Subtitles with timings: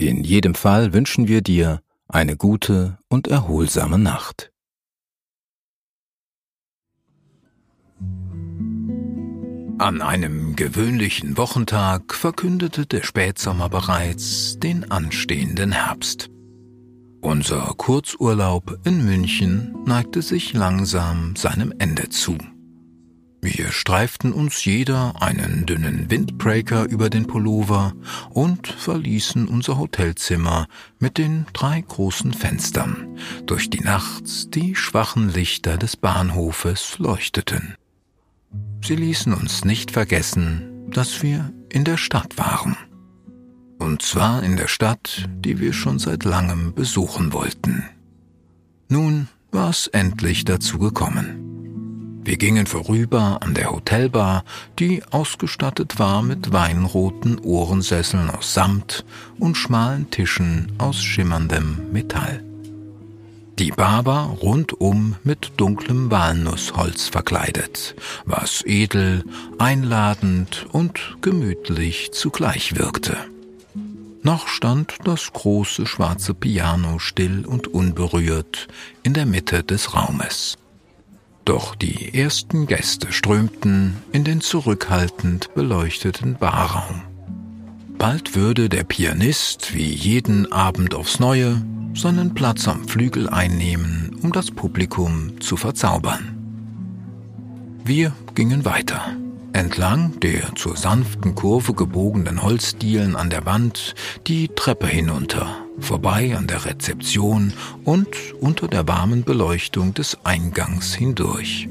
[0.00, 4.50] In jedem Fall wünschen wir dir eine gute und erholsame Nacht.
[9.76, 16.30] An einem gewöhnlichen Wochentag verkündete der Spätsommer bereits den anstehenden Herbst.
[17.20, 22.38] Unser Kurzurlaub in München neigte sich langsam seinem Ende zu.
[23.42, 27.94] Wir streiften uns jeder einen dünnen Windbreaker über den Pullover
[28.28, 30.66] und verließen unser Hotelzimmer
[30.98, 37.76] mit den drei großen Fenstern, durch die nachts die schwachen Lichter des Bahnhofes leuchteten.
[38.84, 42.76] Sie ließen uns nicht vergessen, dass wir in der Stadt waren.
[43.78, 47.84] Und zwar in der Stadt, die wir schon seit langem besuchen wollten.
[48.88, 51.49] Nun war es endlich dazu gekommen.
[52.22, 54.44] Wir gingen vorüber an der Hotelbar,
[54.78, 59.04] die ausgestattet war mit weinroten Ohrensesseln aus Samt
[59.38, 62.44] und schmalen Tischen aus schimmerndem Metall.
[63.58, 69.24] Die Bar war rundum mit dunklem Walnussholz verkleidet, was edel,
[69.58, 73.16] einladend und gemütlich zugleich wirkte.
[74.22, 78.68] Noch stand das große schwarze Piano still und unberührt
[79.02, 80.58] in der Mitte des Raumes.
[81.50, 87.02] Doch die ersten Gäste strömten in den zurückhaltend beleuchteten Barraum.
[87.98, 91.60] Bald würde der Pianist, wie jeden Abend aufs Neue,
[91.92, 96.38] seinen Platz am Flügel einnehmen, um das Publikum zu verzaubern.
[97.82, 99.16] Wir gingen weiter.
[99.52, 103.94] Entlang der zur sanften Kurve gebogenen Holzdielen an der Wand
[104.26, 107.52] die Treppe hinunter vorbei an der Rezeption
[107.84, 108.08] und
[108.40, 111.68] unter der warmen Beleuchtung des Eingangs hindurch.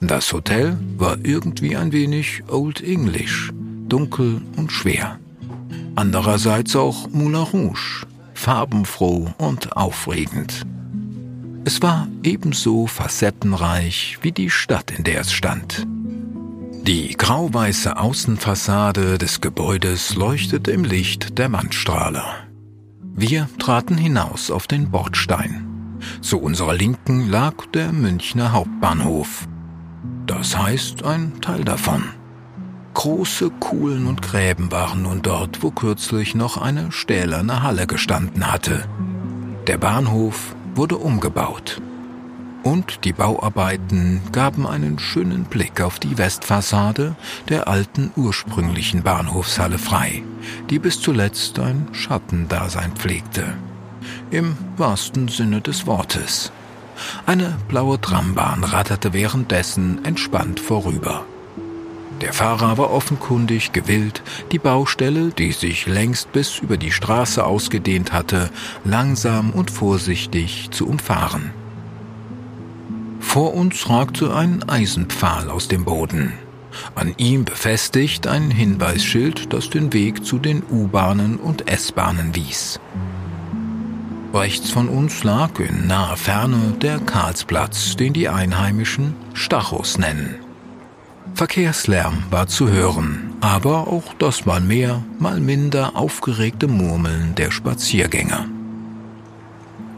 [0.00, 3.52] Das Hotel war irgendwie ein wenig Old English,
[3.88, 5.18] dunkel und schwer.
[5.94, 10.64] Andererseits auch Moulin Rouge, farbenfroh und aufregend.
[11.64, 15.86] Es war ebenso facettenreich wie die Stadt, in der es stand.
[16.86, 22.24] Die grauweiße Außenfassade des Gebäudes leuchtete im Licht der Wandstrahler.
[23.14, 25.98] Wir traten hinaus auf den Bordstein.
[26.22, 29.46] Zu unserer Linken lag der Münchner Hauptbahnhof.
[30.26, 32.02] Das heißt ein Teil davon.
[32.94, 38.88] Große Kuhlen und Gräben waren nun dort, wo kürzlich noch eine stählerne Halle gestanden hatte.
[39.66, 41.82] Der Bahnhof wurde umgebaut
[42.62, 47.16] und die Bauarbeiten gaben einen schönen Blick auf die Westfassade
[47.48, 50.22] der alten ursprünglichen Bahnhofshalle frei,
[50.68, 53.44] die bis zuletzt ein Schattendasein pflegte.
[54.30, 56.52] Im wahrsten Sinne des Wortes.
[57.26, 61.24] Eine blaue Trambahn ratterte währenddessen entspannt vorüber.
[62.20, 64.22] Der Fahrer war offenkundig gewillt,
[64.52, 68.50] die Baustelle, die sich längst bis über die Straße ausgedehnt hatte,
[68.84, 71.52] langsam und vorsichtig zu umfahren.
[73.20, 76.32] Vor uns ragte ein Eisenpfahl aus dem Boden.
[76.94, 82.80] An ihm befestigt ein Hinweisschild, das den Weg zu den U-Bahnen und S-Bahnen wies.
[84.32, 90.36] Rechts von uns lag in naher Ferne der Karlsplatz, den die Einheimischen Stachus nennen.
[91.34, 98.46] Verkehrslärm war zu hören, aber auch das mal mehr, mal minder aufgeregte Murmeln der Spaziergänger.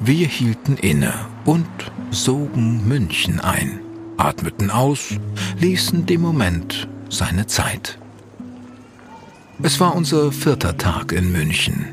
[0.04, 1.14] Wir hielten inne
[1.44, 1.68] und
[2.10, 3.78] sogen München ein,
[4.16, 5.14] atmeten aus,
[5.60, 8.00] ließen dem Moment seine Zeit.
[9.62, 11.86] Es war unser vierter Tag in München.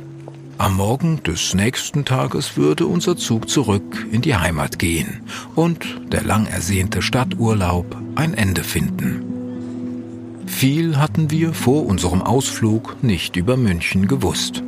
[0.57, 5.21] Am Morgen des nächsten Tages würde unser Zug zurück in die Heimat gehen
[5.53, 9.21] und der lang ersehnte Stadturlaub ein Ende finden.
[10.47, 14.63] Viel hatten wir vor unserem Ausflug nicht über München gewusst.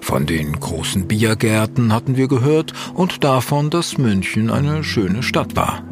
[0.00, 5.82] Von den großen Biergärten hatten wir gehört und davon, dass München eine schöne Stadt war.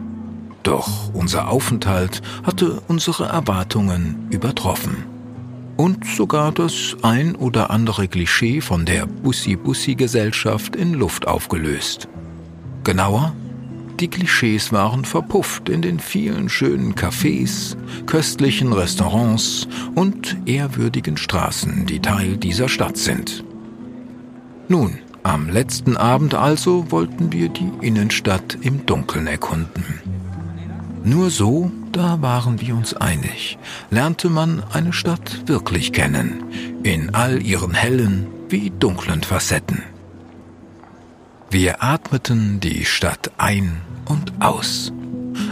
[0.63, 5.05] Doch unser Aufenthalt hatte unsere Erwartungen übertroffen.
[5.77, 12.09] Und sogar das ein oder andere Klischee von der Bussi-Bussi-Gesellschaft in Luft aufgelöst.
[12.85, 13.35] Genauer,
[13.99, 17.77] die Klischees waren verpufft in den vielen schönen Cafés,
[18.07, 23.45] köstlichen Restaurants und ehrwürdigen Straßen, die Teil dieser Stadt sind.
[24.69, 30.01] Nun, am letzten Abend also wollten wir die Innenstadt im Dunkeln erkunden.
[31.05, 33.59] Nur so, da waren wir uns einig,
[33.91, 36.45] lernte man eine Stadt wirklich kennen,
[36.85, 39.83] in all ihren hellen wie dunklen Facetten.
[41.51, 44.93] Wir atmeten die Stadt ein und aus,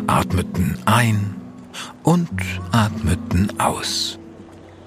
[0.06, 1.34] atmeten ein
[2.04, 2.30] und
[2.70, 4.19] atmeten aus.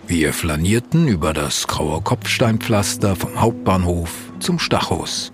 [0.08, 5.32] Wir flanierten über das graue Kopfsteinpflaster vom Hauptbahnhof zum Stachus.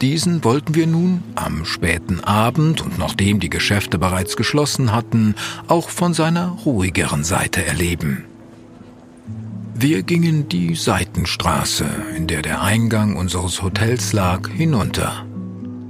[0.00, 5.34] Diesen wollten wir nun am späten Abend und nachdem die Geschäfte bereits geschlossen hatten,
[5.66, 8.24] auch von seiner ruhigeren Seite erleben.
[9.74, 11.86] Wir gingen die Seitenstraße,
[12.16, 15.26] in der der Eingang unseres Hotels lag, hinunter.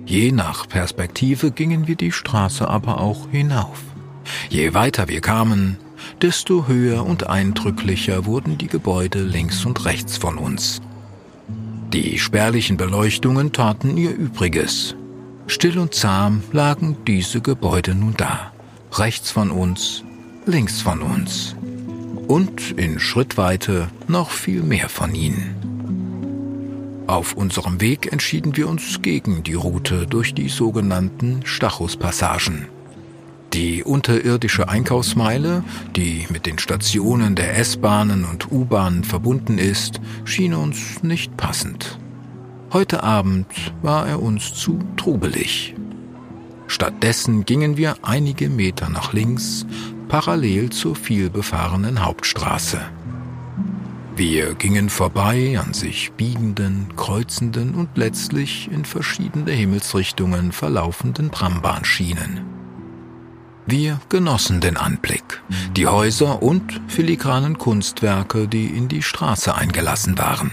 [0.07, 3.83] Je nach Perspektive gingen wir die Straße aber auch hinauf.
[4.49, 5.77] Je weiter wir kamen,
[6.23, 10.81] desto höher und eindrücklicher wurden die Gebäude links und rechts von uns.
[11.93, 14.97] Die spärlichen Beleuchtungen taten ihr Übriges.
[15.47, 18.53] Still und zahm lagen diese Gebäude nun da,
[18.93, 20.03] rechts von uns,
[20.47, 21.55] links von uns
[22.29, 25.55] und in Schrittweite noch viel mehr von ihnen.
[27.07, 32.67] Auf unserem Weg entschieden wir uns gegen die Route durch die sogenannten Stachus-Passagen.
[33.55, 35.63] Die unterirdische Einkaufsmeile,
[35.95, 42.01] die mit den Stationen der S-Bahnen und U-Bahnen verbunden ist, schien uns nicht passend.
[42.73, 43.47] Heute Abend
[43.81, 45.77] war er uns zu trubelig.
[46.67, 49.65] Stattdessen gingen wir einige Meter nach links,
[50.09, 52.81] parallel zur vielbefahrenen Hauptstraße.
[54.17, 62.54] Wir gingen vorbei an sich biegenden, kreuzenden und letztlich in verschiedene Himmelsrichtungen verlaufenden Trambahnschienen.
[63.67, 65.43] Wir genossen den Anblick,
[65.75, 70.51] die Häuser und filigranen Kunstwerke, die in die Straße eingelassen waren.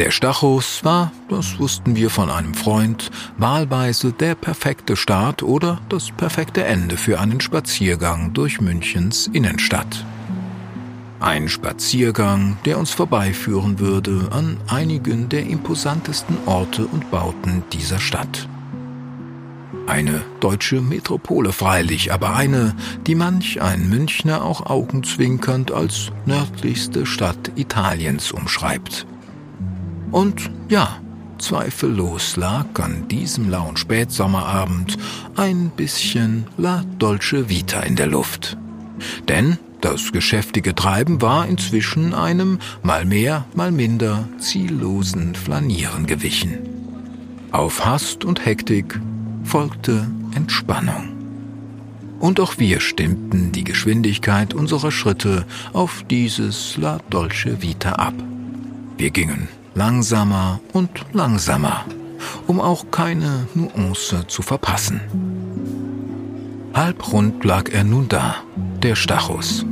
[0.00, 6.10] Der Stachus war, das wussten wir von einem Freund, wahlweise der perfekte Start oder das
[6.10, 10.04] perfekte Ende für einen Spaziergang durch Münchens Innenstadt.
[11.20, 18.48] Ein Spaziergang, der uns vorbeiführen würde an einigen der imposantesten Orte und Bauten dieser Stadt.
[19.90, 22.76] Eine deutsche Metropole freilich, aber eine,
[23.08, 29.04] die manch ein Münchner auch augenzwinkernd als nördlichste Stadt Italiens umschreibt.
[30.12, 31.00] Und ja,
[31.38, 34.96] zweifellos lag an diesem lauen Spätsommerabend
[35.34, 38.56] ein bisschen La Dolce Vita in der Luft.
[39.26, 46.60] Denn das geschäftige Treiben war inzwischen einem mal mehr, mal minder ziellosen Flanieren gewichen.
[47.50, 49.00] Auf Hast und Hektik
[49.44, 51.08] folgte Entspannung.
[52.20, 58.14] Und auch wir stimmten die Geschwindigkeit unserer Schritte auf dieses La Dolce Vita ab.
[58.98, 61.86] Wir gingen langsamer und langsamer,
[62.46, 65.00] um auch keine Nuance zu verpassen.
[66.74, 68.36] Halbrund lag er nun da,
[68.82, 69.64] der Stachus.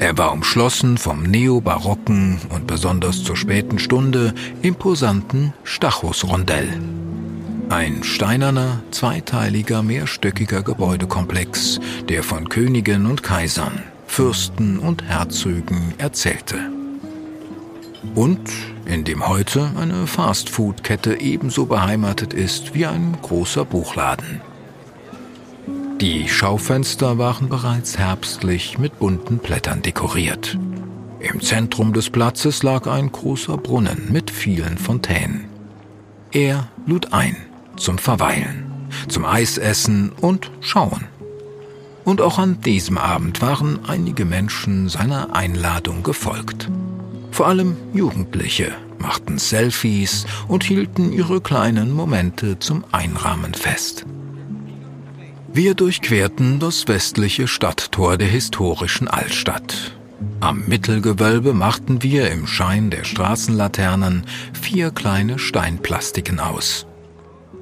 [0.00, 6.68] Er war umschlossen vom neobarocken und besonders zur späten Stunde imposanten Stachusrondell.
[7.70, 11.78] Ein steinerner, zweiteiliger, mehrstöckiger Gebäudekomplex,
[12.08, 16.56] der von Königen und Kaisern, Fürsten und Herzögen erzählte.
[18.14, 18.50] Und
[18.86, 24.40] in dem heute eine Fastfood-Kette ebenso beheimatet ist wie ein großer Buchladen.
[26.00, 30.58] Die Schaufenster waren bereits herbstlich mit bunten Blättern dekoriert.
[31.20, 35.44] Im Zentrum des Platzes lag ein großer Brunnen mit vielen Fontänen.
[36.30, 37.36] Er lud ein
[37.78, 38.70] zum Verweilen,
[39.08, 41.06] zum Eisessen und Schauen.
[42.04, 46.70] Und auch an diesem Abend waren einige Menschen seiner Einladung gefolgt.
[47.30, 54.06] Vor allem Jugendliche machten Selfies und hielten ihre kleinen Momente zum Einrahmen fest.
[55.52, 59.92] Wir durchquerten das westliche Stadttor der historischen Altstadt.
[60.40, 66.87] Am Mittelgewölbe machten wir im Schein der Straßenlaternen vier kleine Steinplastiken aus.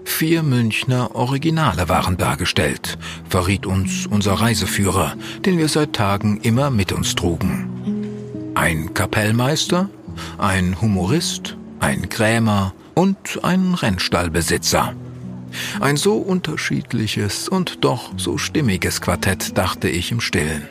[0.07, 2.97] Vier Münchner Originale waren dargestellt,
[3.29, 8.53] verriet uns unser Reiseführer, den wir seit Tagen immer mit uns trugen.
[8.55, 9.91] Ein Kapellmeister,
[10.39, 14.95] ein Humorist, ein Krämer und ein Rennstallbesitzer.
[15.81, 20.67] Ein so unterschiedliches und doch so stimmiges Quartett, dachte ich im Stillen.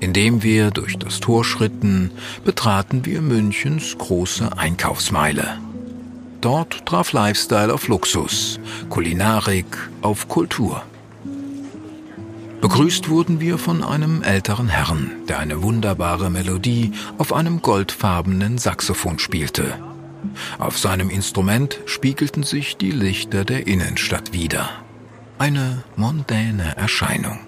[0.00, 2.10] Indem wir durch das Tor schritten,
[2.44, 5.58] betraten wir Münchens große Einkaufsmeile.
[6.40, 9.66] Dort traf Lifestyle auf Luxus, Kulinarik
[10.02, 10.82] auf Kultur.
[12.60, 19.18] Begrüßt wurden wir von einem älteren Herrn, der eine wunderbare Melodie auf einem goldfarbenen Saxophon
[19.18, 19.78] spielte.
[20.58, 24.68] Auf seinem Instrument spiegelten sich die Lichter der Innenstadt wider.
[25.38, 27.38] Eine mondäne Erscheinung.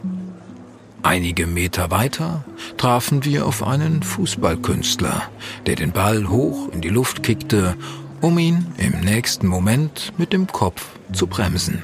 [1.02, 2.44] Einige Meter weiter
[2.76, 5.22] trafen wir auf einen Fußballkünstler,
[5.66, 7.76] der den Ball hoch in die Luft kickte,
[8.20, 11.82] um ihn im nächsten Moment mit dem Kopf zu bremsen.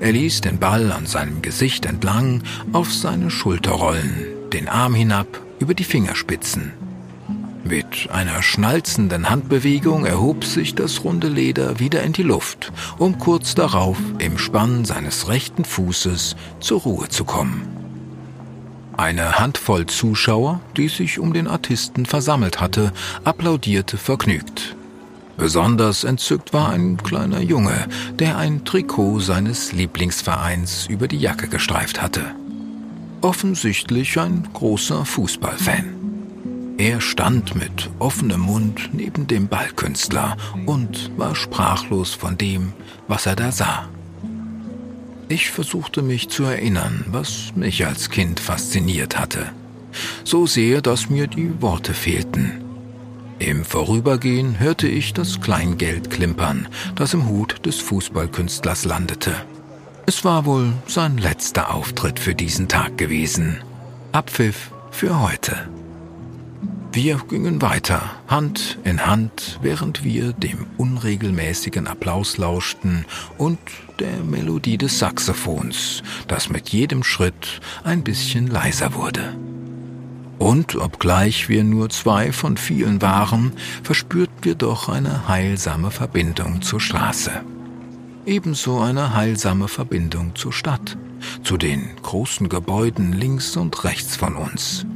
[0.00, 5.26] Er ließ den Ball an seinem Gesicht entlang auf seine Schulter rollen, den Arm hinab
[5.58, 6.72] über die Fingerspitzen.
[7.62, 13.54] Mit einer schnalzenden Handbewegung erhob sich das runde Leder wieder in die Luft, um kurz
[13.54, 17.68] darauf im Spann seines rechten Fußes zur Ruhe zu kommen.
[18.96, 22.92] Eine Handvoll Zuschauer, die sich um den Artisten versammelt hatte,
[23.24, 24.76] applaudierte vergnügt.
[25.40, 32.02] Besonders entzückt war ein kleiner Junge, der ein Trikot seines Lieblingsvereins über die Jacke gestreift
[32.02, 32.22] hatte.
[33.22, 35.94] Offensichtlich ein großer Fußballfan.
[36.76, 42.74] Er stand mit offenem Mund neben dem Ballkünstler und war sprachlos von dem,
[43.08, 43.88] was er da sah.
[45.28, 49.46] Ich versuchte mich zu erinnern, was mich als Kind fasziniert hatte.
[50.22, 52.69] So sehr, dass mir die Worte fehlten.
[53.40, 59.34] Im Vorübergehen hörte ich das Kleingeld klimpern, das im Hut des Fußballkünstlers landete.
[60.04, 63.62] Es war wohl sein letzter Auftritt für diesen Tag gewesen.
[64.12, 65.56] Abpfiff für heute.
[66.92, 73.06] Wir gingen weiter, Hand in Hand, während wir dem unregelmäßigen Applaus lauschten
[73.38, 73.58] und
[74.00, 79.34] der Melodie des Saxophons, das mit jedem Schritt ein bisschen leiser wurde.
[80.40, 86.80] Und obgleich wir nur zwei von vielen waren, verspürten wir doch eine heilsame Verbindung zur
[86.80, 87.30] Straße.
[88.24, 90.96] Ebenso eine heilsame Verbindung zur Stadt,
[91.44, 94.86] zu den großen Gebäuden links und rechts von uns.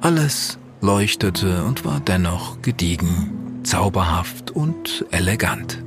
[0.00, 5.82] Alles leuchtete und war dennoch gediegen, zauberhaft und elegant.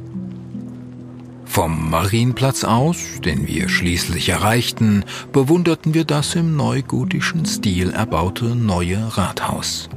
[1.51, 5.03] Vom Marienplatz aus, den wir schließlich erreichten,
[5.33, 9.89] bewunderten wir das im neugotischen Stil erbaute neue Rathaus.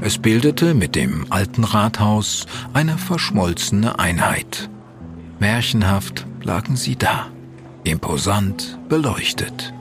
[0.00, 4.70] Es bildete mit dem alten Rathaus eine verschmolzene Einheit.
[5.40, 7.26] Märchenhaft lagen sie da,
[7.82, 9.74] imposant beleuchtet.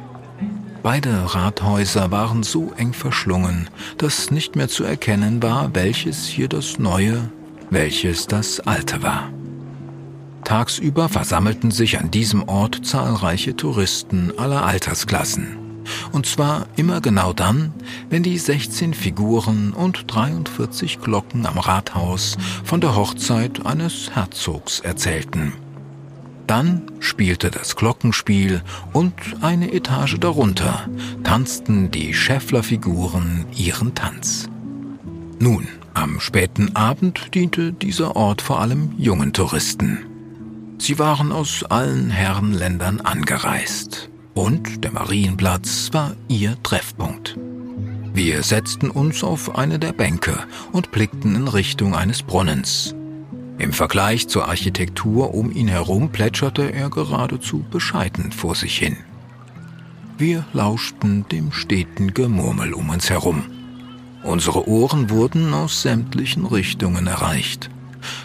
[0.82, 6.80] Beide Rathäuser waren so eng verschlungen, dass nicht mehr zu erkennen war, welches hier das
[6.80, 7.30] neue,
[7.70, 9.30] welches das alte war.
[10.48, 15.58] Tagsüber versammelten sich an diesem Ort zahlreiche Touristen aller Altersklassen.
[16.13, 17.74] Und zwar immer genau dann,
[18.10, 25.51] wenn die 16 Figuren und 43 Glocken am Rathaus von der Hochzeit eines Herzogs erzählten.
[26.48, 28.62] Dann spielte das Glockenspiel
[28.94, 30.88] und eine Etage darunter
[31.25, 34.48] tanzten die Schäfflerfiguren ihren Tanz.
[35.39, 40.17] Nun, am späten Abend diente dieser Ort vor allem jungen Touristen.
[40.77, 47.38] Sie waren aus allen Herrenländern angereist und der Marienplatz war ihr Treffpunkt.
[48.13, 50.38] Wir setzten uns auf eine der Bänke
[50.72, 52.96] und blickten in Richtung eines Brunnens.
[53.57, 58.98] Im Vergleich zur Architektur um ihn herum plätscherte er geradezu bescheiden vor sich hin.
[60.17, 63.43] Wir lauschten dem steten Gemurmel um uns herum.
[64.24, 67.69] Unsere Ohren wurden aus sämtlichen Richtungen erreicht.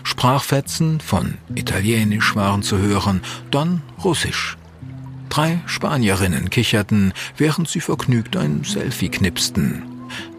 [0.02, 4.56] Sprachfetzen von Italienisch waren zu hören, dann Russisch.
[5.28, 9.84] Drei Spanierinnen kicherten, während sie vergnügt ein Selfie knipsten.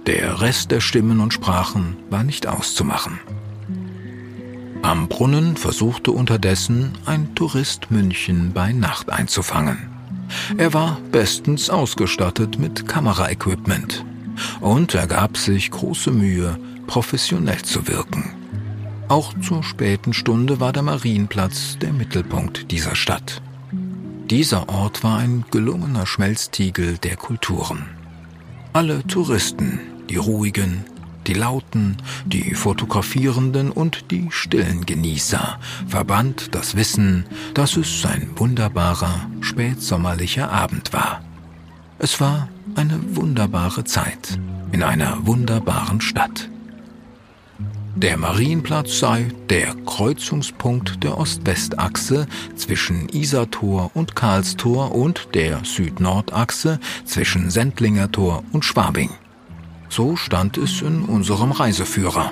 [0.05, 3.19] Der Rest der Stimmen und Sprachen war nicht auszumachen.
[4.83, 9.89] Am Brunnen versuchte unterdessen ein Tourist München bei Nacht einzufangen.
[10.57, 14.03] Er war bestens ausgestattet mit Kameraequipment
[14.59, 18.42] und er gab sich große Mühe, professionell zu wirken.
[19.13, 23.43] Auch zur späten Stunde war der Marienplatz der Mittelpunkt dieser Stadt.
[24.31, 27.85] Dieser Ort war ein gelungener Schmelztiegel der Kulturen.
[28.73, 29.79] Alle Touristen,
[30.09, 30.85] die ruhigen,
[31.27, 39.27] die lauten, die fotografierenden und die stillen Genießer verband das Wissen, dass es ein wunderbarer,
[39.41, 41.21] spätsommerlicher Abend war.
[41.99, 44.39] Es war eine wunderbare Zeit
[44.71, 46.49] in einer wunderbaren Stadt.
[47.95, 57.51] Der Marienplatz sei der Kreuzungspunkt der Ost-West-Achse zwischen Isartor und Karlstor und der Süd-Nord-Achse zwischen
[57.51, 59.11] Sendlinger Tor und Schwabing.
[59.89, 62.31] So stand es in unserem Reiseführer.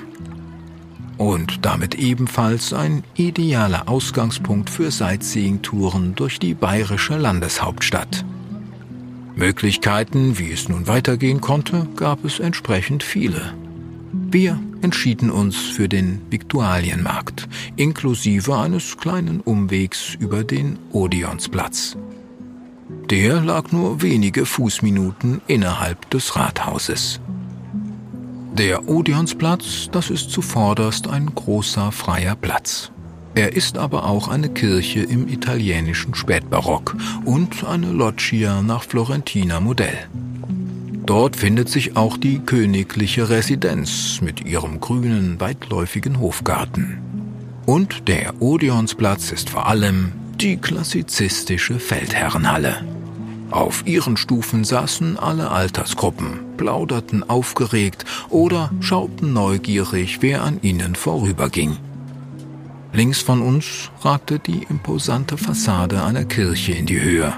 [1.17, 8.25] Und damit ebenfalls ein idealer Ausgangspunkt für Sightseeing-Touren durch die bayerische Landeshauptstadt.
[9.35, 13.53] Möglichkeiten, wie es nun weitergehen konnte, gab es entsprechend viele.
[14.11, 21.97] Wir entschieden uns für den Viktualienmarkt, inklusive eines kleinen Umwegs über den Odeonsplatz.
[23.09, 27.19] Der lag nur wenige Fußminuten innerhalb des Rathauses.
[28.53, 32.91] Der Odeonsplatz, das ist zuvorderst ein großer freier Platz.
[33.33, 40.07] Er ist aber auch eine Kirche im italienischen Spätbarock und eine Loggia nach Florentiner Modell.
[41.05, 46.99] Dort findet sich auch die königliche Residenz mit ihrem grünen, weitläufigen Hofgarten.
[47.65, 52.85] Und der Odeonsplatz ist vor allem die klassizistische Feldherrenhalle.
[53.51, 61.77] Auf ihren Stufen saßen alle Altersgruppen, plauderten aufgeregt oder schauten neugierig, wer an ihnen vorüberging.
[62.93, 67.33] Links von uns ragte die imposante Fassade einer Kirche in die Höhe.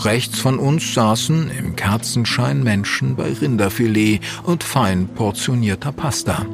[0.00, 6.44] Rechts von uns saßen im Kerzenschein Menschen bei Rinderfilet und fein portionierter Pasta.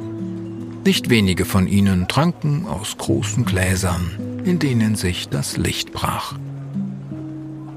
[0.85, 6.33] Nicht wenige von ihnen tranken aus großen Gläsern, in denen sich das Licht brach.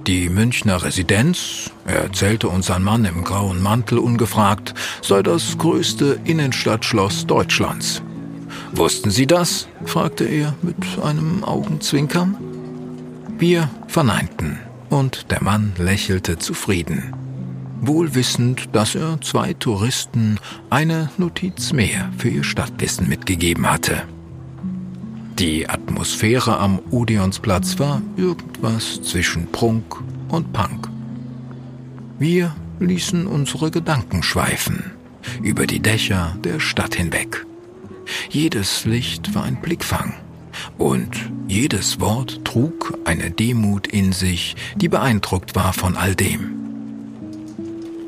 [0.07, 7.27] Die Münchner Residenz, erzählte uns ein Mann im grauen Mantel ungefragt, sei das größte Innenstadtschloss
[7.27, 8.03] Deutschlands.
[8.73, 9.67] Wussten Sie das?
[9.87, 12.37] fragte er mit einem Augenzwinkern.
[13.39, 14.59] Wir verneinten,
[14.91, 17.15] und der Mann lächelte zufrieden,
[17.81, 20.39] wohl wissend, dass er zwei Touristen
[20.71, 24.03] eine Notiz mehr für ihr Stadtwissen mitgegeben hatte.
[25.39, 29.97] Die Atmosphäre am Odeonsplatz war irgendwas zwischen Prunk
[30.29, 30.89] und Punk.
[32.19, 34.93] Wir ließen unsere Gedanken schweifen
[35.43, 37.45] über die Dächer der Stadt hinweg.
[38.31, 40.15] Jedes Licht war ein Blickfang
[40.79, 46.51] und jedes Wort trug eine Demut in sich, die beeindruckt war von all dem.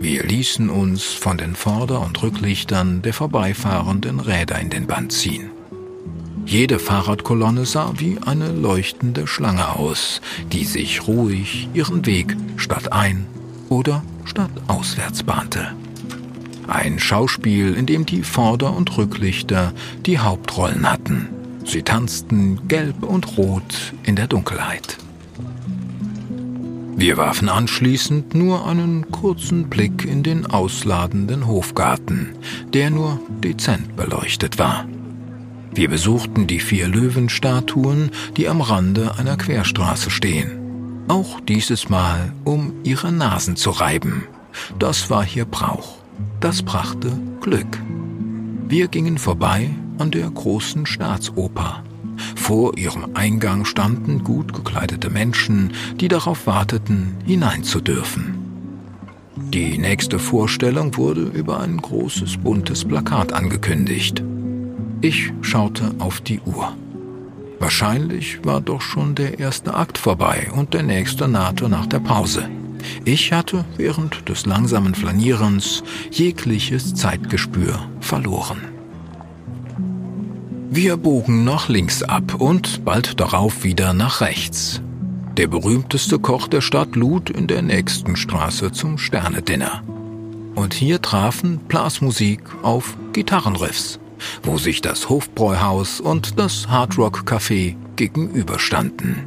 [0.00, 5.50] Wir ließen uns von den Vorder- und Rücklichtern der vorbeifahrenden Räder in den Band ziehen.
[6.44, 10.20] Jede Fahrradkolonne sah wie eine leuchtende Schlange aus,
[10.52, 13.26] die sich ruhig ihren Weg statt ein
[13.68, 15.74] oder statt auswärts bahnte.
[16.68, 19.72] Ein Schauspiel, in dem die Vorder- und Rücklichter
[20.04, 21.28] die Hauptrollen hatten.
[21.66, 24.98] Sie tanzten gelb und rot in der Dunkelheit.
[26.96, 32.30] Wir warfen anschließend nur einen kurzen Blick in den ausladenden Hofgarten,
[32.72, 34.86] der nur dezent beleuchtet war.
[35.74, 41.04] Wir besuchten die vier Löwenstatuen, die am Rande einer Querstraße stehen.
[41.08, 44.22] Auch dieses Mal, um ihre Nasen zu reiben.
[44.78, 45.98] Das war hier Brauch.
[46.40, 47.66] Das brachte Glück.
[48.68, 51.82] Wir gingen vorbei an der großen Staatsoper.
[52.34, 58.46] Vor ihrem Eingang standen gut gekleidete Menschen, die darauf warteten, hineinzudürfen.
[59.36, 64.22] Die nächste Vorstellung wurde über ein großes buntes Plakat angekündigt.
[65.00, 66.74] Ich schaute auf die Uhr.
[67.58, 72.48] Wahrscheinlich war doch schon der erste Akt vorbei und der nächste nahte nach der Pause.
[73.04, 78.75] Ich hatte während des langsamen Flanierens jegliches Zeitgespür verloren.
[80.76, 84.82] Wir bogen nach links ab und bald darauf wieder nach rechts.
[85.38, 89.82] Der berühmteste Koch der Stadt lud in der nächsten Straße zum Sternedinner.
[90.54, 93.98] Und hier trafen Blasmusik auf Gitarrenriffs,
[94.42, 99.24] wo sich das Hofbräuhaus und das Hardrock Café gegenüberstanden.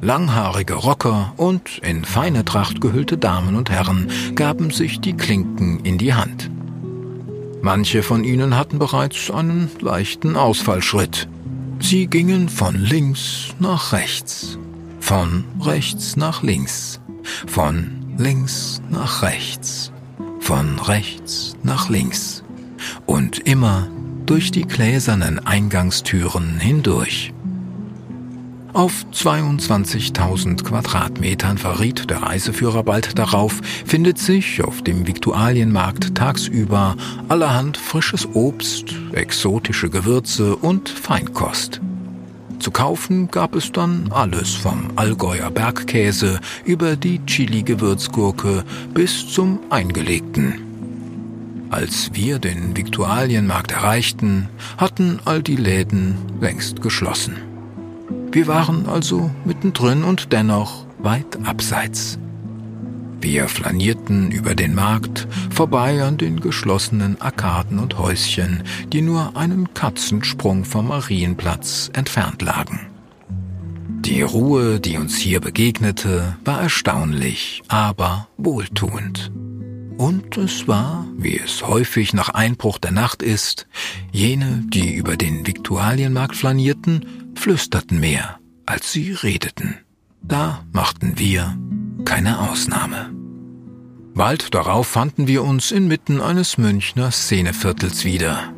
[0.00, 5.98] Langhaarige Rocker und in feine Tracht gehüllte Damen und Herren gaben sich die Klinken in
[5.98, 6.50] die Hand.
[7.62, 11.28] Manche von ihnen hatten bereits einen leichten Ausfallschritt.
[11.80, 14.58] Sie gingen von links nach rechts,
[15.00, 17.00] von rechts nach links,
[17.46, 19.92] von links nach rechts,
[20.40, 22.42] von rechts nach links
[23.06, 23.88] und immer
[24.26, 27.32] durch die gläsernen Eingangstüren hindurch.
[28.74, 36.94] Auf 22.000 Quadratmetern verriet der Reiseführer bald darauf, findet sich auf dem Viktualienmarkt tagsüber
[37.28, 41.80] allerhand frisches Obst, exotische Gewürze und Feinkost.
[42.58, 50.60] Zu kaufen gab es dann alles vom Allgäuer Bergkäse über die Chili-Gewürzgurke bis zum Eingelegten.
[51.70, 57.47] Als wir den Viktualienmarkt erreichten, hatten all die Läden längst geschlossen.
[58.30, 62.18] Wir waren also mittendrin und dennoch weit abseits.
[63.20, 68.62] Wir flanierten über den Markt, vorbei an den geschlossenen Arkaden und Häuschen,
[68.92, 72.80] die nur einen Katzensprung vom Marienplatz entfernt lagen.
[73.88, 79.32] Die Ruhe, die uns hier begegnete, war erstaunlich, aber wohltuend.
[79.96, 83.66] Und es war, wie es häufig nach Einbruch der Nacht ist,
[84.12, 87.04] jene, die über den Viktualienmarkt flanierten,
[87.38, 89.78] flüsterten mehr, als sie redeten.
[90.20, 91.56] Da machten wir
[92.04, 93.10] keine Ausnahme.
[94.14, 98.52] Bald darauf fanden wir uns inmitten eines Münchner Szeneviertels wieder.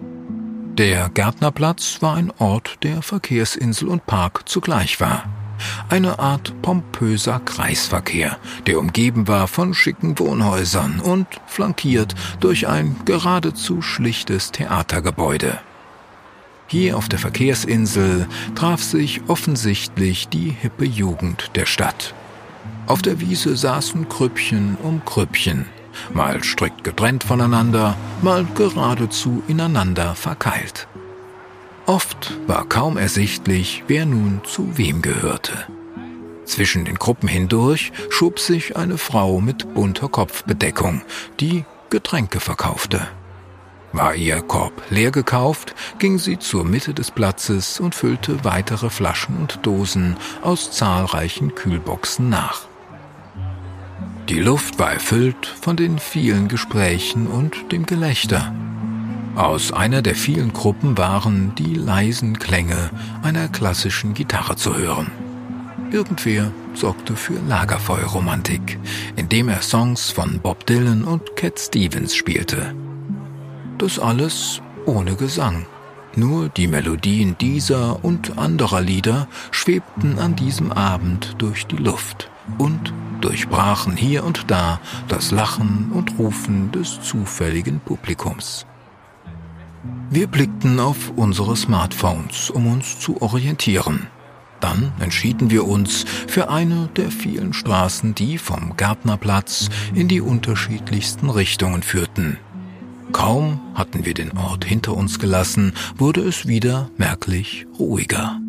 [0.78, 5.24] Der Gärtnerplatz war ein Ort, der Verkehrsinsel und Park zugleich war.
[5.90, 13.82] Eine Art pompöser Kreisverkehr, der umgeben war von schicken Wohnhäusern und flankiert durch ein geradezu
[13.82, 15.58] schlichtes Theatergebäude.
[16.70, 22.14] Hier auf der Verkehrsinsel traf sich offensichtlich die hippe Jugend der Stadt.
[22.86, 25.66] Auf der Wiese saßen Krüppchen um Krüppchen,
[26.14, 30.86] mal strikt getrennt voneinander, mal geradezu ineinander verkeilt.
[31.86, 35.66] Oft war kaum ersichtlich, wer nun zu wem gehörte.
[36.44, 41.02] Zwischen den Gruppen hindurch schob sich eine Frau mit bunter Kopfbedeckung,
[41.40, 43.08] die Getränke verkaufte.
[43.92, 49.36] War ihr Korb leer gekauft, ging sie zur Mitte des Platzes und füllte weitere Flaschen
[49.36, 52.62] und Dosen aus zahlreichen Kühlboxen nach.
[54.28, 58.54] Die Luft war erfüllt von den vielen Gesprächen und dem Gelächter.
[59.34, 62.90] Aus einer der vielen Gruppen waren die leisen Klänge
[63.22, 65.10] einer klassischen Gitarre zu hören.
[65.90, 68.78] Irgendwer sorgte für Lagerfeuerromantik,
[69.16, 72.72] indem er Songs von Bob Dylan und Cat Stevens spielte.
[73.80, 75.64] Das alles ohne Gesang.
[76.14, 82.92] Nur die Melodien dieser und anderer Lieder schwebten an diesem Abend durch die Luft und
[83.22, 88.66] durchbrachen hier und da das Lachen und Rufen des zufälligen Publikums.
[90.10, 94.08] Wir blickten auf unsere Smartphones, um uns zu orientieren.
[94.60, 101.30] Dann entschieden wir uns für eine der vielen Straßen, die vom Gärtnerplatz in die unterschiedlichsten
[101.30, 102.36] Richtungen führten.
[103.12, 108.40] Kaum hatten wir den Ort hinter uns gelassen, wurde es wieder merklich ruhiger.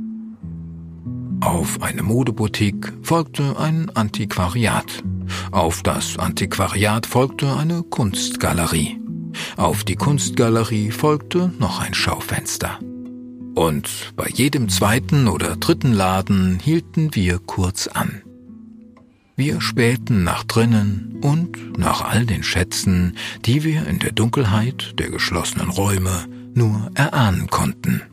[1.41, 5.03] Auf eine Modeboutique folgte ein Antiquariat.
[5.51, 8.99] Auf das Antiquariat folgte eine Kunstgalerie.
[9.57, 12.79] Auf die Kunstgalerie folgte noch ein Schaufenster.
[13.55, 18.21] Und bei jedem zweiten oder dritten Laden hielten wir kurz an.
[19.41, 25.09] Wir spähten nach drinnen und nach all den Schätzen, die wir in der Dunkelheit der
[25.09, 28.03] geschlossenen Räume nur erahnen konnten.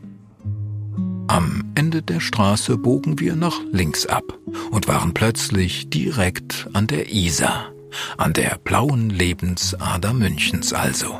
[1.27, 4.23] Am Ende der Straße bogen wir nach links ab
[4.71, 7.73] und waren plötzlich direkt an der Isar
[8.17, 11.19] an der blauen Lebensader Münchens also.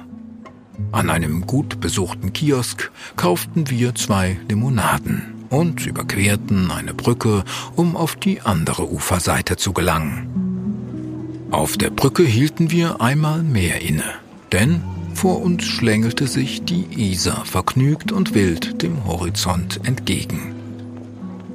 [0.91, 7.43] An einem gut besuchten Kiosk kauften wir zwei Limonaden und überquerten eine Brücke,
[7.75, 11.47] um auf die andere Uferseite zu gelangen.
[11.51, 14.03] Auf der Brücke hielten wir einmal mehr inne,
[14.51, 14.81] denn
[15.15, 20.55] vor uns schlängelte sich die Isar vergnügt und wild dem Horizont entgegen.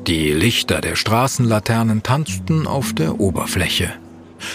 [0.07, 3.91] Die Lichter der Straßenlaternen tanzten auf der Oberfläche.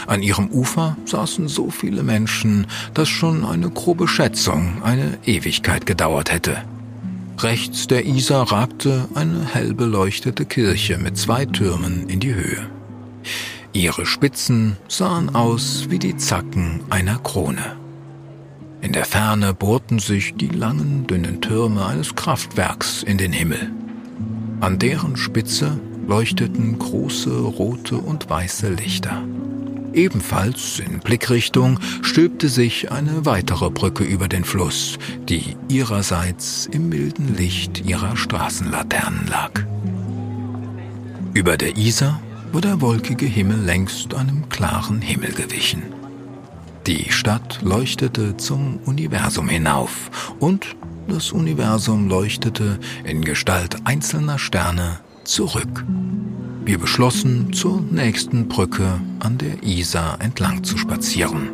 [0.05, 6.31] An ihrem Ufer saßen so viele Menschen, dass schon eine grobe Schätzung eine Ewigkeit gedauert
[6.31, 6.57] hätte.
[7.41, 12.69] Rechts der Isar ragte eine hell beleuchtete Kirche mit zwei Türmen in die Höhe.
[13.71, 17.77] Ihre Spitzen sahen aus wie die Zacken einer Krone.
[18.81, 23.71] In der Ferne bohrten sich die langen, dünnen Türme eines Kraftwerks in den Himmel.
[24.59, 29.23] An deren Spitze leuchteten große rote und weiße Lichter.
[29.93, 34.97] Ebenfalls in Blickrichtung stülpte sich eine weitere Brücke über den Fluss,
[35.27, 39.51] die ihrerseits im milden Licht ihrer Straßenlaternen lag.
[41.33, 42.21] Über der Isar
[42.51, 45.83] war der wolkige Himmel längst einem klaren Himmel gewichen.
[46.87, 50.75] Die Stadt leuchtete zum Universum hinauf und
[51.07, 55.85] das Universum leuchtete in Gestalt einzelner Sterne zurück.
[56.69, 61.49] Wir beschlossen, zur nächsten Brücke an der Isar entlang zu spazieren.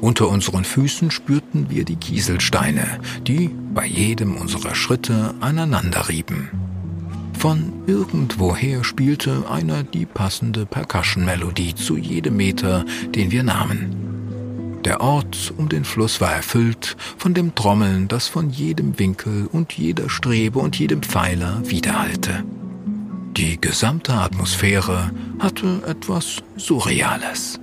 [0.00, 6.48] Unter unseren Füßen spürten wir die Kieselsteine, die bei jedem unserer Schritte aneinanderrieben.
[7.38, 14.80] Von irgendwoher spielte einer die passende Percussion-Melodie zu jedem Meter, den wir nahmen.
[14.82, 19.74] Der Ort um den Fluss war erfüllt von dem Trommeln, das von jedem Winkel und
[19.74, 22.44] jeder Strebe und jedem Pfeiler widerhallte.
[23.36, 27.60] Die gesamte Atmosphäre hatte etwas Surreales.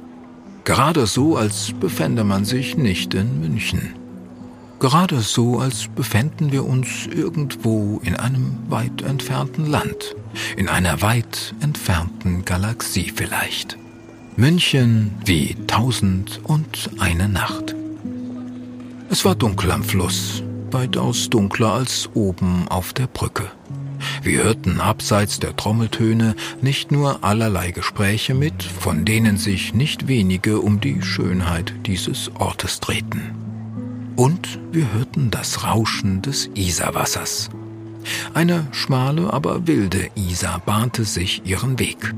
[0.64, 3.94] Gerade so, als befände man sich nicht in München.
[4.80, 10.16] Gerade so, als befänden wir uns irgendwo in einem weit entfernten Land,
[10.58, 13.78] in einer weit entfernten Galaxie vielleicht.
[14.38, 17.74] München wie tausend und eine Nacht.
[19.10, 23.50] Es war dunkel am Fluss, weitaus dunkler als oben auf der Brücke.
[24.26, 30.62] Wir hörten abseits der Trommeltöne nicht nur allerlei Gespräche mit, von denen sich nicht wenige
[30.62, 33.36] um die Schönheit dieses Ortes drehten.
[34.16, 37.52] Und wir hörten das Rauschen des Isarwassers.
[38.34, 42.16] Eine schmale, aber wilde Isar bahnte sich ihren Weg.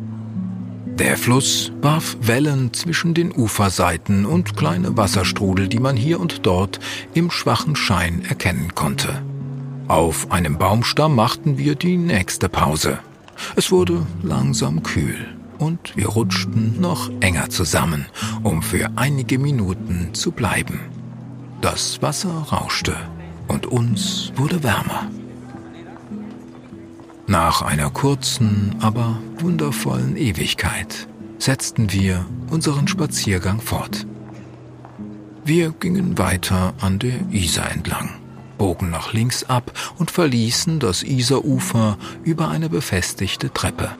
[0.85, 6.79] Der Fluss warf Wellen zwischen den Uferseiten und kleine Wasserstrudel, die man hier und dort
[7.13, 9.21] im schwachen Schein erkennen konnte.
[9.87, 12.99] Auf einem Baumstamm machten wir die nächste Pause.
[13.55, 18.05] Es wurde langsam kühl und wir rutschten noch enger zusammen,
[18.43, 20.81] um für einige Minuten zu bleiben.
[21.61, 22.95] Das Wasser rauschte
[23.47, 25.09] und uns wurde wärmer.
[27.25, 31.07] Nach einer kurzen, aber wundervollen Ewigkeit
[31.39, 34.05] setzten wir unseren Spaziergang fort.
[35.45, 38.09] Wir gingen weiter an der Isar entlang,
[38.57, 43.91] bogen nach links ab und verließen das Isarufer über eine befestigte Treppe.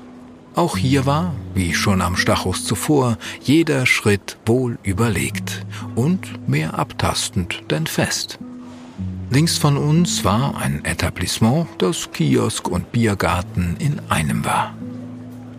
[0.56, 7.62] Auch hier war, wie schon am Stachus zuvor, jeder Schritt wohl überlegt und mehr abtastend
[7.70, 8.40] denn fest.
[9.30, 14.74] Links von uns war ein Etablissement, das Kiosk und Biergarten in einem war.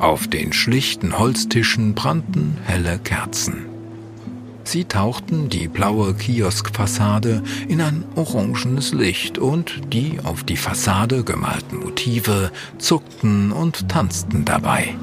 [0.01, 3.68] Auf den schlichten Holztischen brannten helle Kerzen.
[4.71, 11.79] Sie tauchten die blaue Kioskfassade in ein orangenes Licht und die auf die Fassade gemalten
[11.79, 14.95] Motive zuckten und tanzten dabei.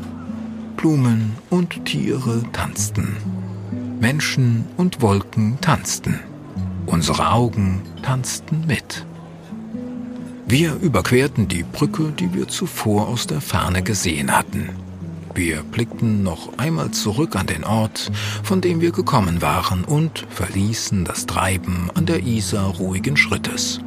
[0.78, 3.18] Blumen und Tiere tanzten.
[4.00, 6.20] Menschen und Wolken tanzten.
[6.86, 9.04] Unsere Augen tanzten mit.
[10.46, 14.70] Wir überquerten die Brücke, die wir zuvor aus der Ferne gesehen hatten.
[15.36, 18.10] Wir blickten noch einmal zurück an den Ort,
[18.42, 23.82] von dem wir gekommen waren, und verließen das Treiben an der Isar ruhigen Schrittes.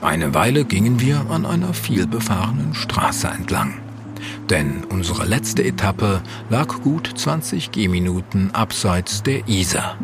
[0.00, 3.74] Eine Weile gingen wir an einer vielbefahrenen Straße entlang.
[4.50, 9.96] Denn unsere letzte Etappe lag gut 20 Gehminuten abseits der Isar.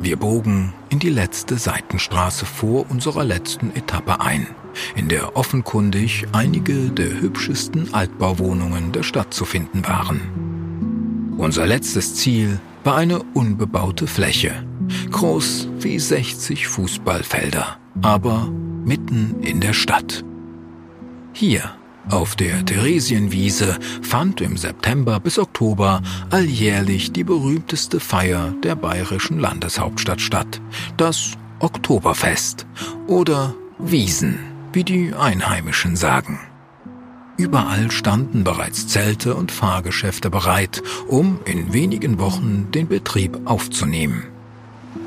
[0.00, 4.48] Wir bogen in die letzte Seitenstraße vor unserer letzten Etappe ein,
[4.96, 11.34] in der offenkundig einige der hübschesten Altbauwohnungen der Stadt zu finden waren.
[11.36, 14.64] Unser letztes Ziel war eine unbebaute Fläche,
[15.10, 18.48] groß wie 60 Fußballfelder, aber
[18.84, 20.24] mitten in der Stadt.
[21.32, 21.70] Hier
[22.08, 30.20] auf der Theresienwiese fand im September bis Oktober alljährlich die berühmteste Feier der bayerischen Landeshauptstadt
[30.20, 30.60] statt,
[30.96, 32.66] das Oktoberfest
[33.06, 34.38] oder Wiesen,
[34.72, 36.38] wie die Einheimischen sagen.
[37.36, 44.24] Überall standen bereits Zelte und Fahrgeschäfte bereit, um in wenigen Wochen den Betrieb aufzunehmen.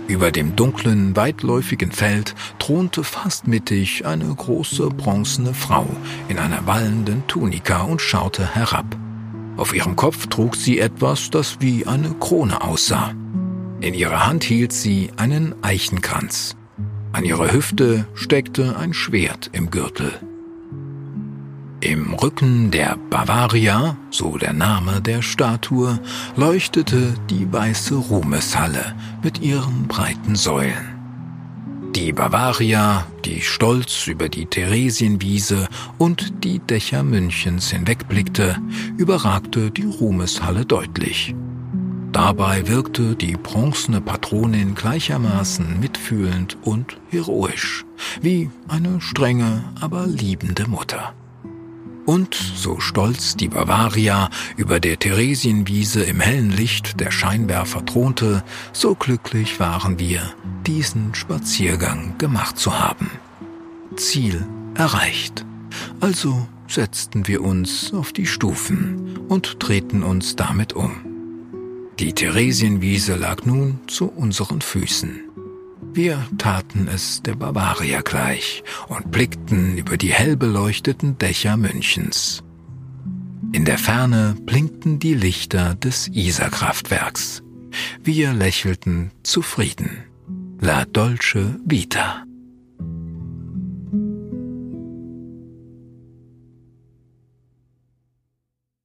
[0.08, 5.88] Über dem dunklen, weitläufigen Feld thronte fast mittig eine große bronzene Frau
[6.28, 8.97] in einer wallenden Tunika und schaute herab.
[9.56, 13.13] Auf ihrem Kopf trug sie etwas, das wie eine Krone aussah.
[13.80, 16.56] In ihrer Hand hielt sie einen Eichenkranz.
[17.13, 20.12] An ihrer Hüfte steckte ein Schwert im Gürtel.
[21.80, 25.99] Im Rücken der Bavaria, so der Name der Statue,
[26.36, 30.93] leuchtete die weiße Ruhmeshalle mit ihren breiten Säulen.
[31.95, 35.67] Die Bavaria, die stolz über die Theresienwiese
[35.99, 38.58] und die Dächer Münchens hinwegblickte,
[38.97, 41.36] überragte die Ruhmeshalle deutlich.
[42.13, 47.86] Dabei wirkte die bronzene Patronin gleichermaßen mitfühlend und heroisch,
[48.21, 51.15] wie eine strenge, aber liebende Mutter.
[52.06, 58.93] Und so stolz die Bavaria über der Theresienwiese im hellen Licht der Scheinwerfer thronte, so
[58.93, 60.21] glücklich waren wir,
[60.67, 63.10] diesen Spaziergang gemacht zu haben.
[63.95, 64.45] Ziel
[64.76, 65.45] erreicht.
[65.99, 71.12] Also setzten wir uns auf die Stufen und drehten uns damit um.
[71.99, 75.21] Die Theresienwiese lag nun zu unseren Füßen.
[75.93, 82.43] Wir taten es der Bavaria gleich und blickten über die hell beleuchteten Dächer Münchens.
[83.51, 87.43] In der Ferne blinkten die Lichter des Isarkraftwerks.
[88.03, 90.06] Wir lächelten zufrieden.
[90.60, 92.25] La Dolce Vita.